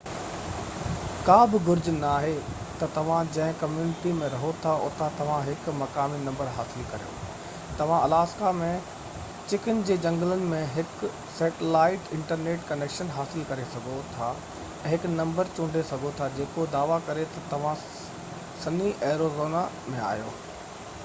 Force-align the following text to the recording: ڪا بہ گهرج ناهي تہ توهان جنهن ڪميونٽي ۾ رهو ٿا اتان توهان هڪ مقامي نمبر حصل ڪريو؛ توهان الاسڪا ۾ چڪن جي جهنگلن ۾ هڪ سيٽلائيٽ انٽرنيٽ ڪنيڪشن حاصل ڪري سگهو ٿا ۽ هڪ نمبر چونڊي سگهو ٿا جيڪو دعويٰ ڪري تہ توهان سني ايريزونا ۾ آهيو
ڪا 1.25 1.33
بہ 1.49 1.57
گهرج 1.65 1.89
ناهي 1.95 2.37
تہ 2.77 2.87
توهان 2.93 3.27
جنهن 3.35 3.51
ڪميونٽي 3.63 4.13
۾ 4.21 4.29
رهو 4.35 4.53
ٿا 4.63 4.71
اتان 4.85 5.11
توهان 5.19 5.43
هڪ 5.49 5.75
مقامي 5.81 6.21
نمبر 6.21 6.49
حصل 6.55 6.87
ڪريو؛ 6.93 7.27
توهان 7.83 8.01
الاسڪا 8.07 8.53
۾ 8.61 8.71
چڪن 9.51 9.83
جي 9.91 9.99
جهنگلن 10.07 10.43
۾ 10.55 10.63
هڪ 10.79 11.11
سيٽلائيٽ 11.35 12.09
انٽرنيٽ 12.19 12.65
ڪنيڪشن 12.73 13.13
حاصل 13.19 13.45
ڪري 13.53 13.69
سگهو 13.77 14.01
ٿا 14.17 14.33
۽ 14.41 14.91
هڪ 14.95 15.13
نمبر 15.23 15.55
چونڊي 15.59 15.87
سگهو 15.93 16.15
ٿا 16.23 16.31
جيڪو 16.41 16.69
دعويٰ 16.77 17.01
ڪري 17.11 17.29
تہ 17.37 17.47
توهان 17.55 17.85
سني 18.67 18.93
ايريزونا 19.11 19.65
۾ 19.99 20.05
آهيو 20.11 20.37